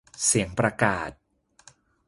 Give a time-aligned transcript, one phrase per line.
[0.25, 1.11] เสียงประกาศ